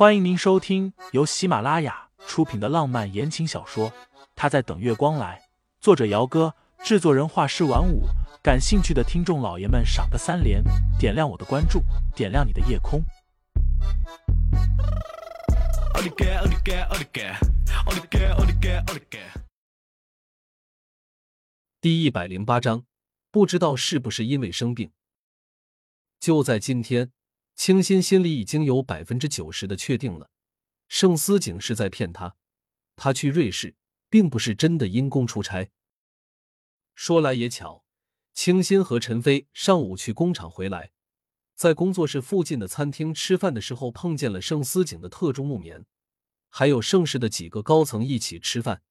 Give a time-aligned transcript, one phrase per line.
[0.00, 3.90] 欢迎您收听由喜马拉雅出品的浪漫言情小说
[4.34, 5.38] 《他在等月光来》，
[5.78, 8.04] 作者：姚哥，制作人：画师晚舞。
[8.42, 10.64] 感兴趣的听众老爷们，赏个三连，
[10.98, 11.82] 点亮我的关注，
[12.16, 13.02] 点亮你的夜空。
[21.78, 22.84] 第一百零八章，
[23.30, 24.90] 不知道是不是因为生病。
[26.18, 27.12] 就在今天，
[27.54, 30.30] 清新心里已经有百分之九十的确定了，
[30.88, 32.36] 盛思景是在骗他。
[32.96, 33.76] 他去瑞士，
[34.08, 35.70] 并不是真的因公出差。
[36.94, 37.84] 说来也巧，
[38.32, 40.92] 清新和陈飞上午去工厂回来，
[41.54, 45.86] 在工作室附近的餐厅吃饭的时候，碰见了盛思景的特助木棉，
[46.48, 48.82] 还有盛世的几个高层一起吃饭。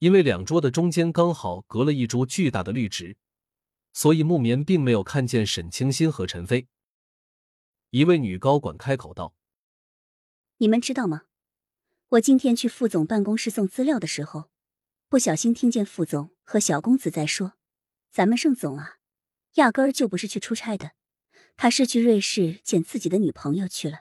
[0.00, 3.16] 因为两桌的中间刚好隔了一株巨大的绿植。
[3.92, 6.66] 所以木棉并没有看见沈清新和陈飞。
[7.94, 9.36] 一位女高管开口道
[10.58, 11.26] ：“你们知道吗？
[12.08, 14.50] 我今天去副总办公室送资料的时候，
[15.08, 17.52] 不小心听见副总和小公子在说
[18.10, 18.96] ：‘咱们盛总啊，
[19.52, 20.96] 压根儿就不是去出差的，
[21.56, 24.00] 他是去瑞士见自己的女朋友去了。’”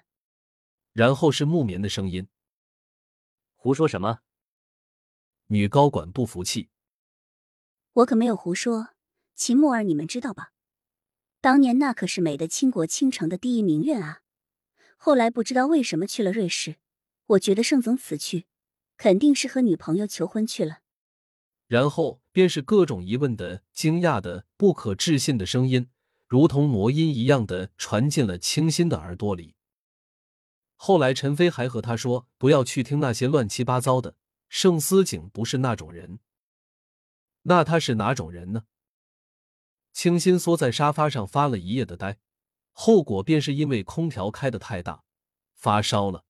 [0.93, 2.27] 然后是木棉的声音
[3.53, 4.21] ：“胡说什么？”
[5.49, 6.71] 女高管不服气
[7.93, 8.95] ：“我可没有胡说。”
[9.37, 10.52] 秦木儿，你们知道吧？
[11.43, 14.21] 当年那可是美的倾国倾城的第一名媛啊！
[14.95, 16.77] 后来不知道为什么去了瑞士。
[17.25, 18.45] 我觉得盛总此去，
[18.95, 20.79] 肯定是和女朋友求婚去了。
[21.67, 25.89] 然后便是各种疑问的、惊讶的、不可置信的声音，
[26.29, 29.55] 如同魔音一样的传进了清新的耳朵里。
[30.77, 34.15] 后来陈飞还和他说：“不要去听那些乱七八糟的，
[34.47, 36.19] 盛思景不是那种人。”
[37.43, 38.63] 那他是哪种人呢？
[39.93, 42.17] 清新缩在沙发上发了一夜的呆，
[42.71, 45.03] 后果便是因为空调开的太大，
[45.53, 46.25] 发烧了。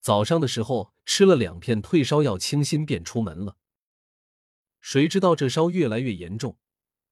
[0.00, 3.56] 早上的时候吃了两片退烧药，清新便出门了。
[4.80, 6.56] 谁知道这烧越来越严重，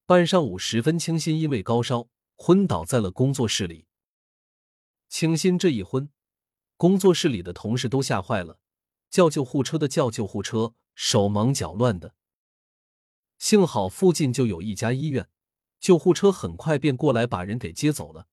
[0.07, 3.87] 半上午时分，清新因为高烧昏倒在了工作室里。
[5.09, 6.09] 清新这一昏，
[6.77, 8.61] 工作室里的同事都吓坏了，
[9.11, 12.15] 叫救护车的叫救护车，手忙脚乱的。
[13.37, 15.29] 幸好附近就有一家医院，
[15.85, 18.27] 救护车很快便过来把人给接走了。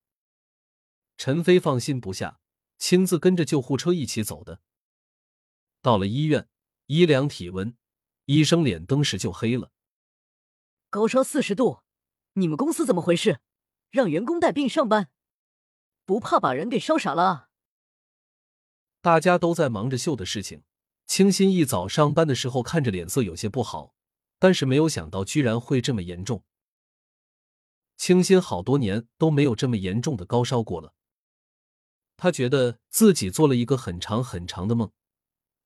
[1.18, 2.40] 陈飞放心不下，
[2.78, 4.62] 亲自跟着救护车一起走的。
[5.82, 6.48] 到了医院，
[6.86, 7.76] 一量体温，
[8.24, 9.70] 医生脸登时就黑了。
[10.88, 11.82] 高烧四十度，
[12.32, 13.40] 你们公司怎么回事？
[13.90, 15.10] 让员工带病上班，
[16.06, 17.50] 不怕把人给烧傻了？
[19.02, 20.62] 大家都在忙着秀的事情，
[21.06, 23.94] 清新一早上班的时候看着脸色有些不好。
[24.38, 26.42] 但是没有想到，居然会这么严重。
[28.02, 30.92] 清新好多年都没有这么严重的高烧过了。
[32.16, 34.90] 他觉得自己做了一个很长很长的梦，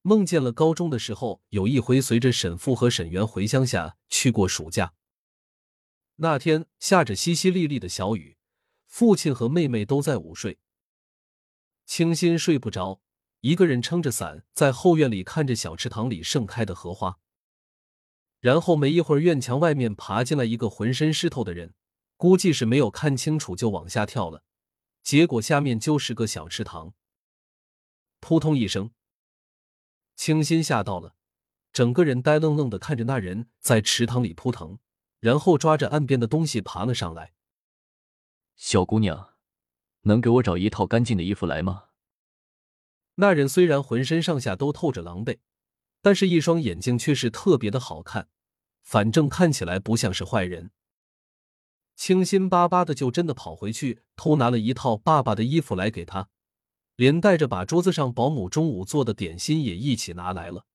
[0.03, 4.93] 梦见了高中的时候有一回随着沈父和沈源回乡下去过暑假。
[6.17, 8.37] 那天下着淅淅沥沥的小雨，
[8.85, 10.59] 父亲和妹妹都在午睡。
[11.87, 13.01] 清新睡不着，
[13.41, 17.19] 一个人撑着伞在后院里看着小池塘里盛开的荷花。
[18.41, 21.73] 然后没一会儿，院墙外面爬进来一个浑身湿透的人，
[22.17, 24.43] 估计是没有看清楚就往下跳了。
[25.03, 26.95] 结果下面就是个小池塘。
[28.21, 28.91] 扑通一声，
[30.17, 31.15] 清新吓到了，
[31.73, 34.79] 整个人呆愣愣的看着那人在池塘里扑腾，
[35.21, 37.35] 然后抓着岸边的东西爬了上来。
[38.57, 39.35] 小姑娘，
[40.03, 41.85] 能给我找一套干净的衣服来吗？
[43.17, 45.39] 那人虽然浑身上下都透着狼狈，
[46.03, 48.29] 但是一双眼睛却是特别的好看。
[48.83, 50.71] 反正看起来不像是坏人，
[51.97, 56.29] 清新巴巴的就真的跑回去偷拿了一套爸爸的衣服来给他，
[56.95, 60.67] 连带着把桌子上保姆中午做的点心也一起拿来了。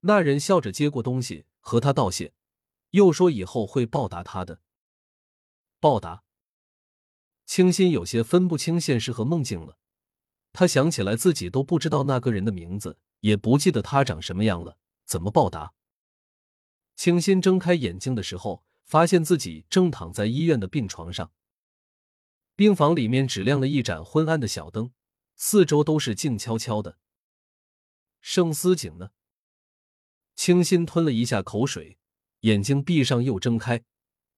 [0.00, 2.32] 那人笑着接过东西和他道谢，
[2.90, 4.60] 又说以后会报答他的。
[5.80, 6.22] 报答？
[7.44, 9.76] 清新有些分不清现实和梦境了，
[10.52, 15.74] 他想起来自己都不知道那个人的名字，也不记得他长什么样了，怎么报答？
[16.94, 21.32] 清新睁开眼睛的时候，发现自己正躺在医院的病床上。
[22.54, 24.92] 病房里面只亮了一盏昏暗的小灯，
[25.34, 26.98] 四周都是静悄悄的。
[28.20, 29.10] 盛思景呢？
[30.34, 31.98] 清新吞了一下口水，
[32.40, 33.84] 眼睛闭上又睁开，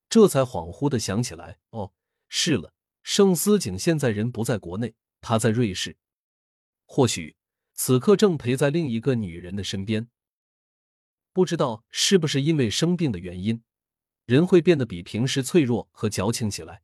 [0.09, 1.93] 这才恍惚的想起来：哦，
[2.29, 2.73] 是了，
[3.03, 5.97] 盛思景现在人不在国内，他在瑞士，
[6.87, 7.37] 或许
[7.75, 10.09] 此刻正陪在另一个女人的身边。
[11.33, 13.63] 不知道是不是因为生病的原因，
[14.29, 16.83] 人会变得比平时脆弱和矫情起来。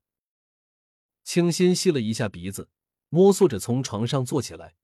[1.24, 2.70] 清新吸了一下鼻子，
[3.10, 4.76] 摸索着从床上坐起来。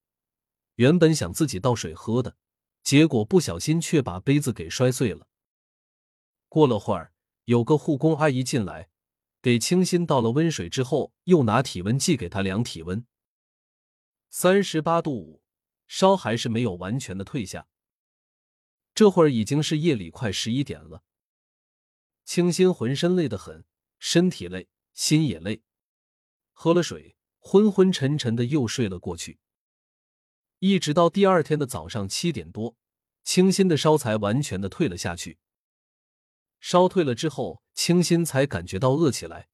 [0.75, 2.37] 原本想自己倒水喝的，
[2.83, 5.27] 结果不小心却把杯子给摔碎了。
[6.51, 7.15] 过了会儿，
[7.47, 8.91] 有个护工阿姨进来，
[9.41, 13.07] 给清新倒了温水之后，又拿体温计给他量体温，
[14.29, 15.43] 三十八度五，
[15.89, 17.69] 烧还是没有完全的退下。
[18.95, 21.03] 这会儿已经是夜里快十一点了，
[22.31, 23.65] 清新浑身累得很，
[23.99, 25.65] 身体累，心也累，
[26.53, 29.41] 喝了水，昏昏沉沉的又睡了过去。
[30.61, 32.77] 一直到第二天的早上七点多，
[33.25, 35.41] 清新的烧才完全的退了下去。
[36.61, 39.49] 烧退了之后，清新才感觉到饿起来，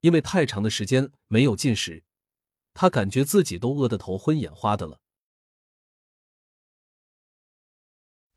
[0.00, 2.04] 因为太长的时间没有进食，
[2.74, 5.00] 他感觉自己都饿得头昏眼花的了。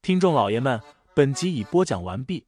[0.02, 0.82] 听众老爷们，
[1.14, 2.48] 本集已播讲完毕，